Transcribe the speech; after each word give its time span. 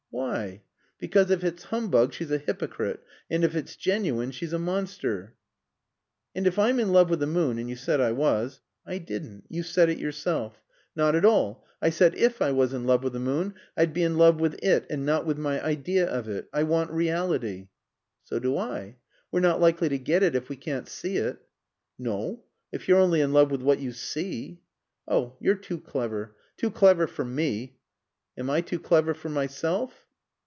"Why?" 0.13 0.63
"Because 0.99 1.31
if 1.31 1.41
it's 1.43 1.63
humbug 1.65 2.13
she's 2.13 2.31
a 2.31 2.37
hypocrite, 2.37 3.01
and 3.29 3.45
if 3.45 3.55
it's 3.55 3.77
genuine 3.77 4.31
she's 4.31 4.51
a 4.51 4.59
monster." 4.59 5.35
"And 6.35 6.45
if 6.45 6.59
I'm 6.59 6.81
in 6.81 6.91
love 6.91 7.09
with 7.09 7.21
the 7.21 7.27
moon 7.27 7.57
and 7.57 7.69
you 7.69 7.77
said 7.77 8.01
I 8.01 8.11
was" 8.11 8.59
"I 8.85 8.97
didn't. 8.97 9.45
You 9.47 9.63
said 9.63 9.87
it 9.89 9.97
yourself." 9.99 10.61
"Not 10.97 11.15
at 11.15 11.23
all. 11.23 11.65
I 11.81 11.91
said 11.91 12.15
if 12.15 12.41
I 12.41 12.51
was 12.51 12.73
in 12.73 12.83
love 12.85 13.03
with 13.05 13.13
the 13.13 13.19
moon, 13.21 13.53
I'd 13.77 13.93
be 13.93 14.03
in 14.03 14.17
love 14.17 14.39
with 14.41 14.61
it 14.63 14.85
and 14.89 15.05
not 15.05 15.25
with 15.25 15.37
my 15.37 15.63
idea 15.63 16.07
of 16.09 16.27
it. 16.27 16.49
I 16.51 16.63
want 16.63 16.91
reality." 16.91 17.69
"So 18.23 18.37
do 18.37 18.57
I. 18.57 18.97
We're 19.31 19.39
not 19.39 19.61
likely 19.61 19.87
to 19.89 19.97
get 19.97 20.23
it 20.23 20.35
if 20.35 20.49
we 20.49 20.55
can't 20.57 20.89
see 20.89 21.17
it." 21.17 21.39
"No. 21.97 22.43
If 22.71 22.87
you're 22.89 22.99
only 22.99 23.21
in 23.21 23.31
love 23.33 23.49
with 23.49 23.61
what 23.61 23.79
you 23.79 23.91
see." 23.93 24.59
"Oh, 25.07 25.37
you're 25.39 25.55
too 25.55 25.79
clever. 25.79 26.35
Too 26.57 26.69
clever 26.69 27.07
for 27.07 27.23
me." 27.25 27.77
"Am 28.37 28.49
I 28.49 28.61
too 28.61 28.79
clever 28.79 29.13
for 29.13 29.27
myself?" 29.29 30.07